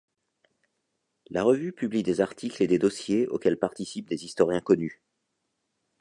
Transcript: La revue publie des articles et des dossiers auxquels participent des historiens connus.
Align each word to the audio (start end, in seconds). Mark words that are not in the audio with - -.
La 1.29 1.43
revue 1.43 1.73
publie 1.73 2.01
des 2.01 2.21
articles 2.21 2.63
et 2.63 2.67
des 2.67 2.79
dossiers 2.79 3.27
auxquels 3.27 3.59
participent 3.59 4.09
des 4.09 4.25
historiens 4.25 4.59
connus. 4.59 4.99